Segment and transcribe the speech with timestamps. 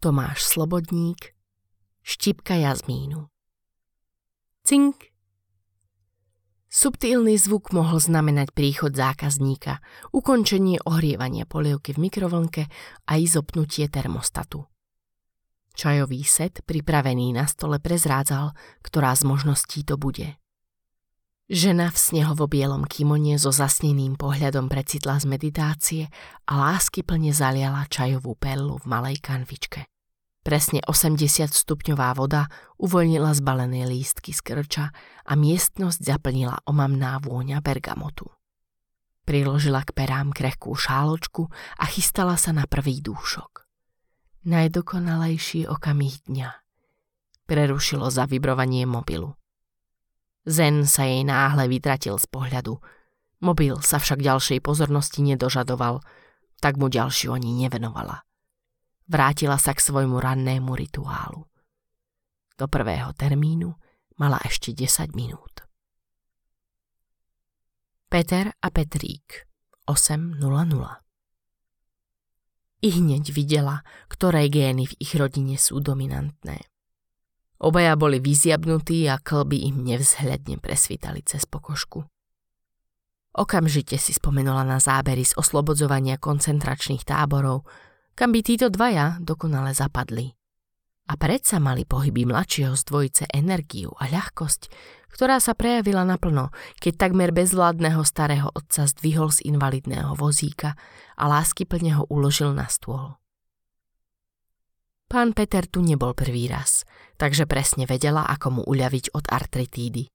[0.00, 1.36] Tomáš Slobodník,
[2.00, 3.28] štipka jazmínu.
[4.64, 4.96] Cink.
[6.72, 9.84] Subtilný zvuk mohol znamenať príchod zákazníka,
[10.16, 12.62] ukončenie ohrievania polievky v mikrovlnke
[13.04, 14.64] a izopnutie termostatu.
[15.76, 20.40] Čajový set, pripravený na stole, prezrádzal, ktorá z možností to bude.
[21.50, 26.02] Žena v snehovo-bielom kimone so zasneným pohľadom precitla z meditácie
[26.46, 29.90] a lásky plne zaliala čajovú perlu v malej kanvičke.
[30.46, 32.46] Presne 80 stupňová voda
[32.78, 34.94] uvoľnila zbalené lístky z krča
[35.26, 38.30] a miestnosť zaplnila omamná vôňa bergamotu.
[39.26, 43.66] Priložila k perám krehkú šáločku a chystala sa na prvý dúšok.
[44.46, 46.50] Najdokonalejší okamih dňa.
[47.50, 49.39] Prerušilo zavibrovanie mobilu.
[50.48, 52.80] Zen sa jej náhle vytratil z pohľadu.
[53.44, 56.00] Mobil sa však ďalšej pozornosti nedožadoval,
[56.60, 58.24] tak mu ďalšiu ani nevenovala.
[59.10, 61.48] Vrátila sa k svojmu rannému rituálu.
[62.56, 63.72] Do prvého termínu
[64.20, 65.64] mala ešte 10 minút.
[68.10, 69.48] Peter a Petrík
[69.88, 70.42] 8.00
[72.84, 76.60] I hneď videla, ktoré gény v ich rodine sú dominantné.
[77.60, 82.08] Obaja boli vyziabnutí a klby im nevzhľadne presvítali cez pokožku.
[83.36, 87.68] Okamžite si spomenula na zábery z oslobodzovania koncentračných táborov,
[88.16, 90.32] kam by títo dvaja dokonale zapadli.
[91.10, 94.70] A predsa mali pohyby mladšieho z dvojice energiu a ľahkosť,
[95.12, 100.80] ktorá sa prejavila naplno, keď takmer bezvládneho starého otca zdvihol z invalidného vozíka
[101.18, 103.19] a láskyplne ho uložil na stôl.
[105.10, 106.86] Pán Peter tu nebol prvý raz,
[107.18, 110.06] takže presne vedela, ako mu uľaviť od artritídy.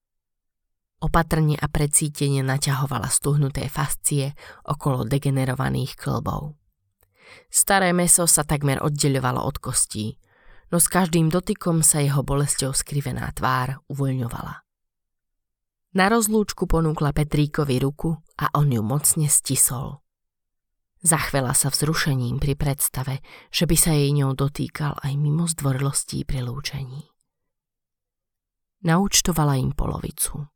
[1.04, 4.32] Opatrne a precítene naťahovala stuhnuté fascie
[4.64, 6.56] okolo degenerovaných klbov.
[7.52, 10.16] Staré meso sa takmer oddeľovalo od kostí,
[10.72, 14.64] no s každým dotykom sa jeho bolesťou skrivená tvár uvoľňovala.
[16.00, 20.05] Na rozlúčku ponúkla Petríkovi ruku a on ju mocne stisol.
[21.06, 23.22] Zachvela sa vzrušením pri predstave,
[23.54, 27.06] že by sa jej ňou dotýkal aj mimo zdvorilostí pri lúčení.
[28.82, 30.50] Naučtovala im polovicu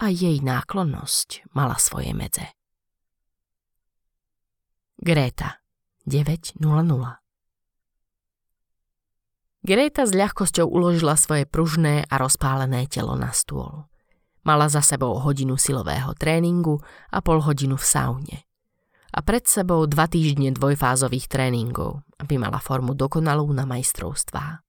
[0.00, 2.48] a jej náklonnosť mala svoje medze.
[4.96, 5.60] Gréta
[6.08, 6.64] 9.00
[9.68, 13.84] Gréta s ľahkosťou uložila svoje pružné a rozpálené telo na stôl.
[14.48, 16.80] Mala za sebou hodinu silového tréningu
[17.12, 18.38] a pol hodinu v saune
[19.14, 24.66] a pred sebou dva týždne dvojfázových tréningov, aby mala formu dokonalú na majstrovstvá.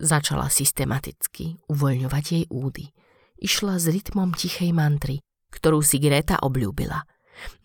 [0.00, 2.90] Začala systematicky uvoľňovať jej údy.
[3.36, 5.20] Išla s rytmom tichej mantry,
[5.52, 7.04] ktorú si Greta obľúbila.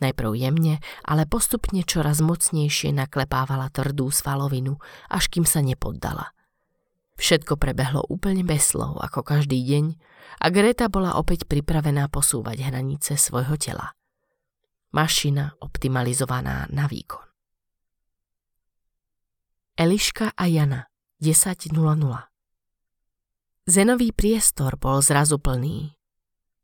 [0.03, 4.77] Najprv jemne, ale postupne čoraz mocnejšie naklepávala tvrdú svalovinu,
[5.07, 6.35] až kým sa nepoddala.
[7.17, 9.97] Všetko prebehlo úplne bez slov, ako každý deň,
[10.37, 13.96] a Greta bola opäť pripravená posúvať hranice svojho tela
[14.91, 17.23] mašina optimalizovaná na výkon.
[19.77, 20.89] Eliška a Jana
[21.21, 21.69] 10.00
[23.67, 25.93] Zenový priestor bol zrazu plný.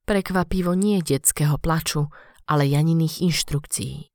[0.09, 2.09] Prekvapivo nie detského plaču,
[2.49, 4.09] ale Janiných inštrukcií.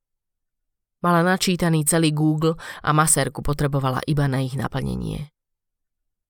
[0.98, 5.30] Mala načítaný celý Google a masérku potrebovala iba na ich naplnenie.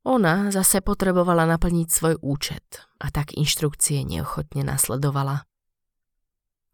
[0.04, 5.47] Ona zase potrebovala naplniť svoj účet a tak inštrukcie neochotne nasledovala.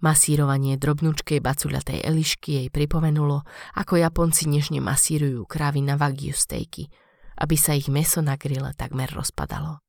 [0.04, 6.92] Masírovanie drobnúčkej bacuľatej Elišky jej pripomenulo, ako Japonci nežne masírujú krávy na wagyu stejky,
[7.40, 9.80] aby sa ich meso na grille takmer rozpadalo.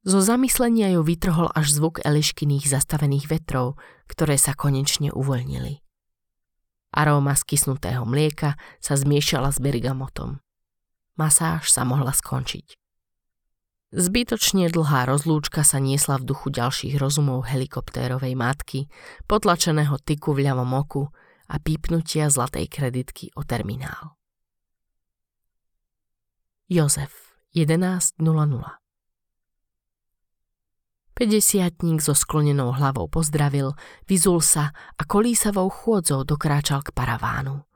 [0.00, 3.76] Zo zamyslenia ju vytrhol až zvuk Eliškyných zastavených vetrov,
[4.08, 5.84] ktoré sa konečne uvoľnili.
[6.96, 10.40] Aróma skysnutého mlieka sa zmiešala s bergamotom.
[11.20, 12.79] Masáž sa mohla skončiť.
[13.90, 18.86] Zbytočne dlhá rozlúčka sa niesla v duchu ďalších rozumov helikoptérovej matky,
[19.26, 21.10] potlačeného tyku v ľavom oku
[21.50, 24.14] a pípnutia zlatej kreditky o terminál.
[26.70, 28.22] Jozef, 11.00
[31.18, 33.74] Pedesiatník so sklonenou hlavou pozdravil,
[34.06, 37.66] vyzul sa a kolísavou chôdzou dokráčal k paravánu.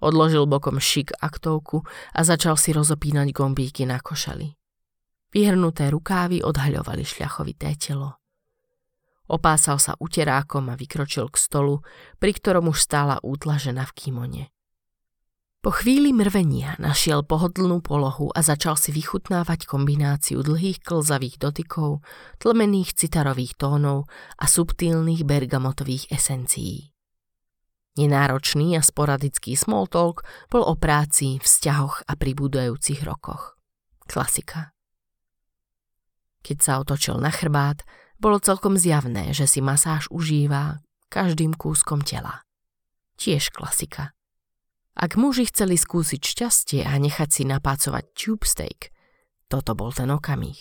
[0.00, 1.84] Odložil bokom šik aktovku
[2.16, 4.56] a začal si rozopínať gombíky na košeli.
[5.28, 8.16] Vyhrnuté rukávy odhaľovali šľachovité telo.
[9.28, 11.84] Opásal sa uterákom a vykročil k stolu,
[12.16, 14.44] pri ktorom už stála útla žena v kimone.
[15.58, 22.00] Po chvíli mrvenia našiel pohodlnú polohu a začal si vychutnávať kombináciu dlhých klzavých dotykov,
[22.40, 24.08] tlmených citarových tónov
[24.38, 26.94] a subtilných bergamotových esencií.
[27.98, 33.58] Nenáročný a sporadický small talk bol o práci, vzťahoch a pribúdajúcich rokoch.
[34.06, 34.77] Klasika.
[36.42, 37.82] Keď sa otočil na chrbát,
[38.18, 42.42] bolo celkom zjavné, že si masáž užíva každým kúskom tela.
[43.18, 44.14] Tiež klasika.
[44.98, 48.90] Ak muži chceli skúsiť šťastie a nechať si napácovať tube steak,
[49.46, 50.58] toto bol ten okamih.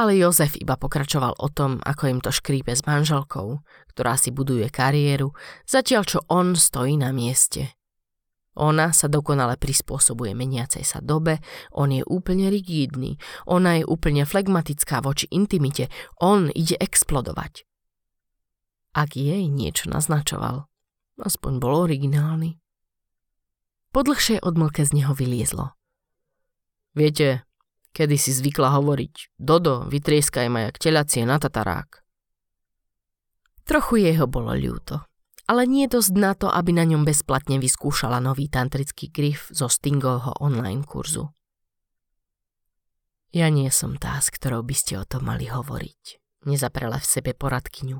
[0.00, 3.62] Ale Jozef iba pokračoval o tom, ako im to škrípe s manželkou,
[3.94, 5.30] ktorá si buduje kariéru,
[5.68, 7.79] zatiaľ čo on stojí na mieste.
[8.58, 11.38] Ona sa dokonale prispôsobuje meniacej sa dobe,
[11.70, 13.14] on je úplne rigídny,
[13.46, 15.86] ona je úplne flegmatická voči intimite,
[16.18, 17.62] on ide explodovať.
[18.90, 20.66] Ak jej niečo naznačoval,
[21.22, 22.58] aspoň bol originálny.
[23.94, 25.78] Po dlhšej odmlke z neho vyliezlo.
[26.98, 27.46] Viete,
[27.90, 32.06] Kedy si zvykla hovoriť, Dodo, vytrieskaj ma jak telacie na tatarák.
[33.66, 35.09] Trochu jeho bolo ľúto,
[35.50, 40.38] ale nie dosť na to, aby na ňom bezplatne vyskúšala nový tantrický grif zo Stingovho
[40.38, 41.34] online kurzu.
[43.34, 47.34] Ja nie som tá, s ktorou by ste o tom mali hovoriť, nezaprela v sebe
[47.34, 47.98] poradkyňu.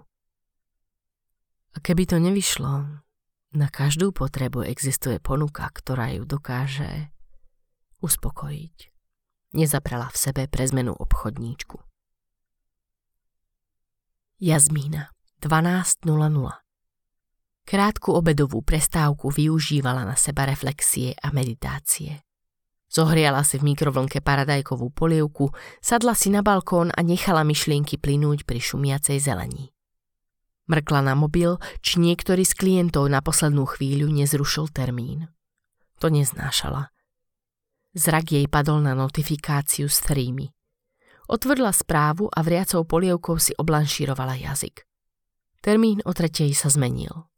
[1.75, 3.02] A keby to nevyšlo,
[3.50, 7.11] na každú potrebu existuje ponuka, ktorá ju dokáže
[7.99, 8.94] uspokojiť.
[9.58, 11.82] Nezaprala v sebe pre zmenu obchodníčku.
[14.38, 15.11] Jazmína,
[15.43, 16.69] 12.00
[17.70, 22.19] Krátku obedovú prestávku využívala na seba reflexie a meditácie.
[22.90, 28.58] Zohriala si v mikrovlnke paradajkovú polievku, sadla si na balkón a nechala myšlienky plynúť pri
[28.58, 29.70] šumiacej zelení.
[30.67, 35.31] Mrkla na mobil, či niektorý z klientov na poslednú chvíľu nezrušil termín.
[36.02, 36.90] To neznášala.
[37.94, 40.50] Zrak jej padol na notifikáciu z Threemy.
[41.31, 44.82] Otvorila správu a vriacou polievkou si oblanšírovala jazyk.
[45.62, 47.30] Termín o tretej sa zmenil.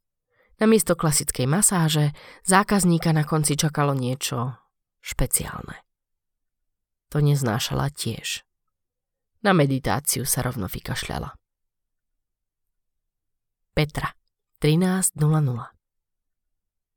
[0.62, 2.14] Namiesto klasickej masáže
[2.47, 4.55] zákazníka na konci čakalo niečo
[5.03, 5.75] špeciálne.
[7.11, 8.47] To neznášala tiež.
[9.43, 11.35] Na meditáciu sa rovno vykašľala.
[13.75, 14.14] Petra,
[14.62, 15.19] 13.00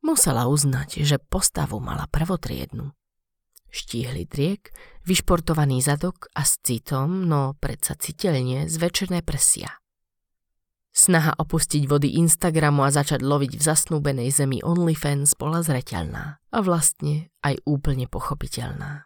[0.06, 2.94] Musela uznať, že postavu mala prvotriednu
[3.76, 4.72] štíhly driek,
[5.04, 9.84] vyšportovaný zadok a s citom, no predsa citeľne, zvečerné prsia.
[10.96, 17.28] Snaha opustiť vody Instagramu a začať loviť v zasnúbenej zemi OnlyFans bola zreteľná a vlastne
[17.44, 19.04] aj úplne pochopiteľná.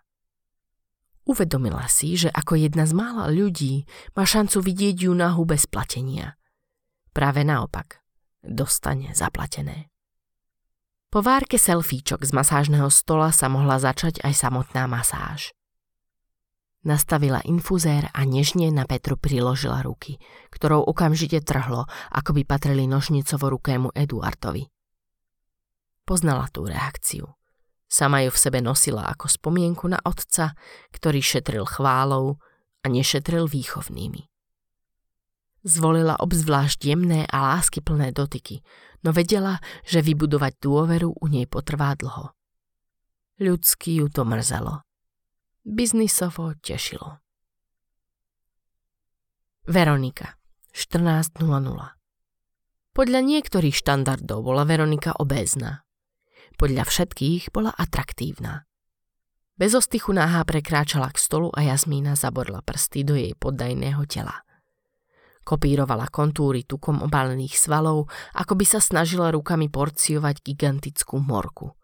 [1.26, 6.38] Uvedomila si, že ako jedna z mála ľudí má šancu vidieť ju nahu bez platenia.
[7.10, 8.06] Práve naopak,
[8.46, 9.90] dostane zaplatené.
[11.10, 15.58] Po várke selfíčok z masážneho stola sa mohla začať aj samotná masáž.
[16.80, 20.16] Nastavila infuzér a nežne na Petru priložila ruky,
[20.48, 21.84] ktorou okamžite trhlo,
[22.16, 24.64] ako by patrili nožnicovo rukému Eduardovi.
[26.08, 27.28] Poznala tú reakciu.
[27.92, 30.56] Sama ju v sebe nosila ako spomienku na otca,
[30.96, 32.40] ktorý šetril chválou
[32.80, 34.30] a nešetril výchovnými.
[35.68, 38.64] Zvolila obzvlášť jemné a láskyplné dotyky,
[39.04, 42.32] no vedela, že vybudovať dôveru u nej potrvá dlho.
[43.44, 44.89] Ľudsky ju to mrzelo.
[45.70, 47.22] Biznisovo tešilo.
[49.70, 50.34] Veronika,
[50.74, 51.46] 14.00
[52.98, 55.86] Podľa niektorých štandardov bola Veronika obézna.
[56.58, 58.66] Podľa všetkých bola atraktívna.
[59.62, 64.42] Bez ostychu náha prekráčala k stolu a Jazmína zaborla prsty do jej poddajného tela.
[65.46, 71.78] Kopírovala kontúry tukom obalených svalov, ako by sa snažila rukami porciovať gigantickú morku.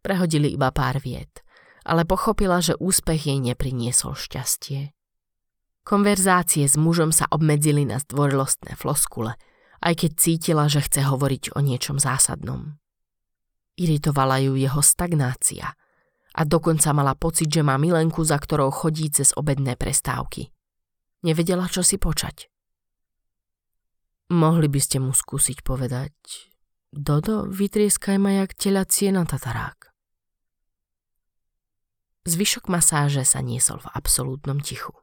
[0.00, 1.44] Prehodili iba pár viet,
[1.82, 4.94] ale pochopila, že úspech jej nepriniesol šťastie.
[5.82, 9.34] Konverzácie s mužom sa obmedzili na zdvorilostné floskule,
[9.82, 12.78] aj keď cítila, že chce hovoriť o niečom zásadnom.
[13.74, 15.74] Iritovala ju jeho stagnácia
[16.32, 20.54] a dokonca mala pocit, že má milenku, za ktorou chodí cez obedné prestávky.
[21.26, 22.46] Nevedela, čo si počať.
[24.32, 26.14] Mohli by ste mu skúsiť povedať
[26.92, 29.91] Dodo, vytrieskaj ma jak telacie na tatarák.
[32.22, 34.94] Zvyšok masáže sa niesol v absolútnom tichu.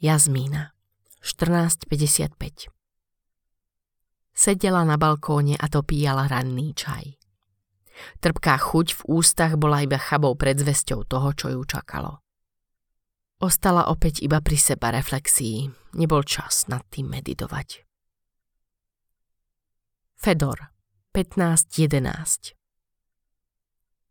[0.00, 0.72] Jazmína,
[1.20, 2.72] 14.55
[4.32, 7.20] Sedela na balkóne a dopíjala ranný čaj.
[8.24, 12.24] Trpká chuť v ústach bola iba chabou predzvesťou toho, čo ju čakalo.
[13.44, 15.68] Ostala opäť iba pri seba reflexii.
[16.00, 17.84] Nebol čas nad tým meditovať.
[20.16, 20.72] Fedor,
[21.12, 22.59] 15.11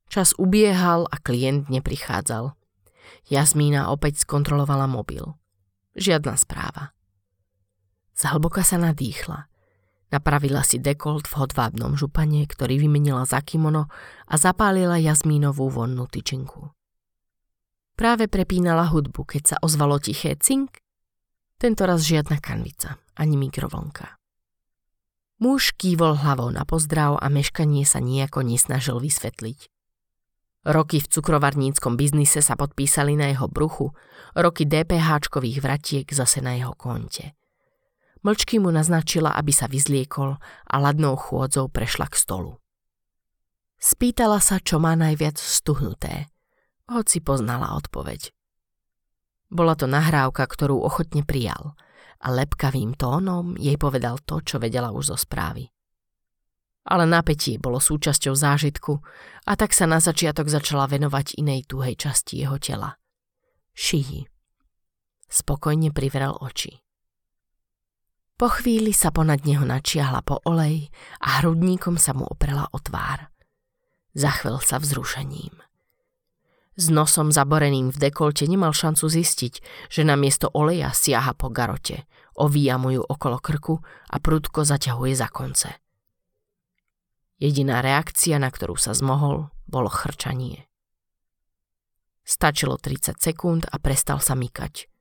[0.10, 2.58] Čas ubiehal a klient neprichádzal.
[3.30, 5.38] Jazmína opäť skontrolovala mobil.
[5.94, 6.98] Žiadna správa.
[8.18, 9.46] Zhlboka sa nadýchla.
[10.10, 13.86] Napravila si dekolt v hodvábnom župane, ktorý vymenila za kimono
[14.25, 16.74] a zapálila jazmínovú vonnú tyčinku.
[17.94, 20.82] Práve prepínala hudbu, keď sa ozvalo tiché cink.
[21.62, 24.18] Tento raz žiadna kanvica, ani mikrovlnka.
[25.38, 29.79] Muž kývol hlavou na pozdrav a meškanie sa nejako nesnažil vysvetliť.
[30.68, 33.96] Roky v cukrovarníckom biznise sa podpísali na jeho bruchu,
[34.36, 37.32] roky DPHčkových vratiek zase na jeho konte.
[38.20, 40.36] Mlčky mu naznačila, aby sa vyzliekol
[40.68, 42.60] a ladnou chôdzou prešla k stolu.
[43.80, 46.28] Spýtala sa, čo má najviac stuhnuté,
[46.92, 48.36] hoci poznala odpoveď.
[49.48, 51.80] Bola to nahrávka, ktorú ochotne prijal
[52.20, 55.72] a lepkavým tónom jej povedal to, čo vedela už zo správy.
[56.89, 58.98] Ale napätie bolo súčasťou zážitku
[59.46, 62.98] a tak sa na začiatok začala venovať inej tuhej časti jeho tela.
[63.77, 64.25] Šíji.
[65.29, 66.81] Spokojne privrel oči.
[68.39, 70.89] Po chvíli sa ponad neho načiahla po olej
[71.22, 73.29] a hrudníkom sa mu oprela o tvár.
[74.15, 75.60] Zachvel sa vzrušením.
[76.79, 79.53] S nosom zaboreným v dekolte nemal šancu zistiť,
[79.91, 82.08] že namiesto oleja siaha po garote,
[82.39, 85.75] ovíja mu ju okolo krku a prudko zaťahuje za konce.
[87.39, 90.67] Jediná reakcia, na ktorú sa zmohol, bolo chrčanie.
[92.27, 94.91] Stačilo 30 sekúnd a prestal sa mykať.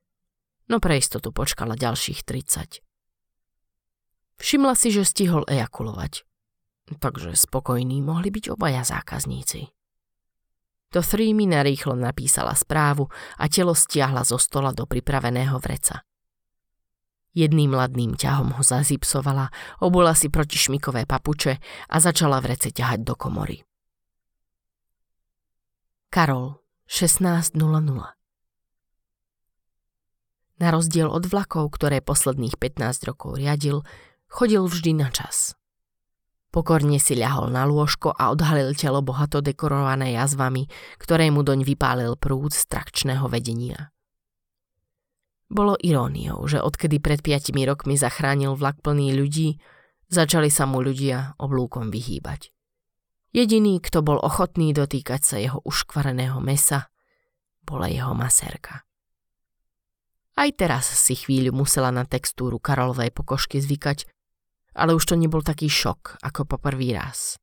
[0.70, 2.80] No pre istotu počkala ďalších 30.
[4.38, 6.22] Všimla si, že stihol ejakulovať.
[7.02, 9.68] Takže spokojní mohli byť obaja zákazníci.
[10.96, 16.00] To Three mi narýchlo napísala správu a telo stiahla zo stola do pripraveného vreca.
[17.38, 23.62] Jedným ladným ťahom ho zazipsovala, obula si protišmikové papuče a začala vrece ťahať do komory.
[26.10, 26.58] Karol,
[26.90, 27.54] 16.00
[30.58, 33.86] Na rozdiel od vlakov, ktoré posledných 15 rokov riadil,
[34.28, 35.56] Chodil vždy na čas.
[36.52, 40.68] Pokorne si ľahol na lôžko a odhalil telo bohato dekorované jazvami,
[41.00, 43.92] ktoré mu doň vypálil prúd z trakčného vedenia.
[45.48, 49.56] Bolo iróniou, že odkedy pred piatimi rokmi zachránil vlak plný ľudí,
[50.12, 52.52] začali sa mu ľudia oblúkom vyhýbať.
[53.32, 56.92] Jediný, kto bol ochotný dotýkať sa jeho uškvareného mesa,
[57.64, 58.84] bola jeho masérka.
[60.38, 64.08] Aj teraz si chvíľu musela na textúru Karolovej pokožky zvykať,
[64.76, 67.36] ale už to nebol taký šok ako po prvý raz.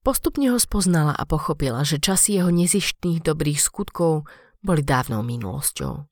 [0.00, 4.24] Postupne ho spoznala a pochopila, že časy jeho nezištných dobrých skutkov
[4.64, 6.08] boli dávnou minulosťou.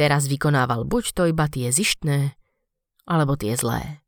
[0.00, 2.32] Teraz vykonával buď to iba tie zištné,
[3.04, 4.00] alebo tie zlé.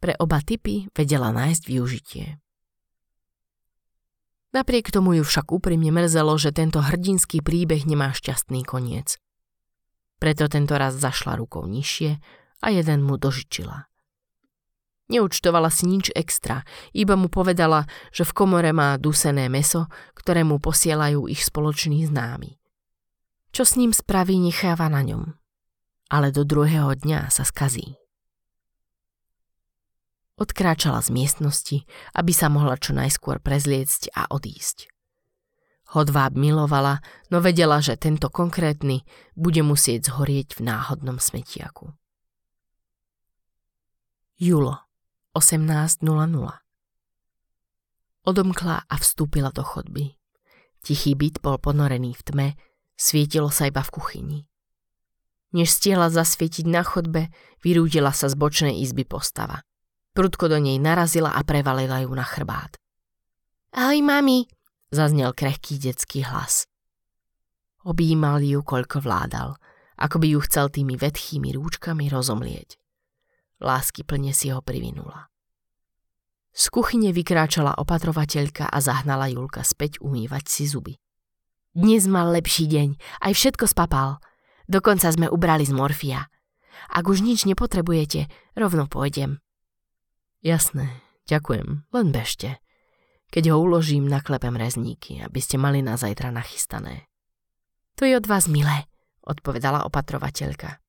[0.00, 2.40] Pre oba typy vedela nájsť využitie.
[4.56, 9.20] Napriek tomu ju však úprimne mrzelo, že tento hrdinský príbeh nemá šťastný koniec.
[10.16, 12.16] Preto tento raz zašla rukou nižšie
[12.64, 13.92] a jeden mu dožičila.
[15.12, 16.64] Neúčtovala si nič extra,
[16.96, 17.84] iba mu povedala,
[18.16, 22.56] že v komore má dusené meso, ktoré mu posielajú ich spoloční známi.
[23.56, 25.32] Čo s ním spraví, necháva na ňom.
[26.12, 27.96] Ale do druhého dňa sa skazí.
[30.36, 34.92] Odkráčala z miestnosti, aby sa mohla čo najskôr prezliecť a odísť.
[35.96, 37.00] Hodváb milovala,
[37.32, 41.96] no vedela, že tento konkrétny bude musieť zhorieť v náhodnom smetiaku.
[44.36, 44.84] Julo
[45.32, 46.04] 18.00
[48.20, 50.12] Odomkla a vstúpila do chodby.
[50.84, 52.48] Tichý byt bol ponorený v tme,
[52.96, 54.40] svietilo sa iba v kuchyni.
[55.54, 57.30] Než stiela zasvietiť na chodbe,
[57.62, 59.62] vyrúdila sa z bočnej izby postava.
[60.16, 62.76] Prudko do nej narazila a prevalila ju na chrbát.
[63.76, 64.48] Ahoj, mami,
[64.88, 66.64] zaznel krehký detský hlas.
[67.84, 69.54] Objímal ju, koľko vládal,
[70.00, 72.80] ako by ju chcel tými vetchými rúčkami rozomlieť.
[73.62, 75.28] Lásky plne si ho privinula.
[76.56, 80.96] Z kuchyne vykráčala opatrovateľka a zahnala Julka späť umývať si zuby.
[81.76, 84.16] Dnes mal lepší deň, aj všetko spapal.
[84.64, 86.32] Dokonca sme ubrali z morfia.
[86.88, 89.44] Ak už nič nepotrebujete, rovno pôjdem.
[90.40, 90.88] Jasné,
[91.28, 92.64] ďakujem, len bežte.
[93.28, 97.12] Keď ho uložím, naklepem rezníky, aby ste mali na zajtra nachystané.
[98.00, 98.88] To je od vás milé,
[99.20, 100.80] odpovedala opatrovateľka.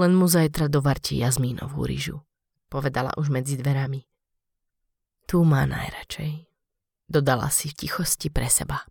[0.00, 2.24] Len mu zajtra dovarte jazmínovú ryžu,
[2.72, 4.00] povedala už medzi dverami.
[5.28, 6.48] Tu má najradšej,
[7.04, 8.88] dodala si v tichosti pre seba.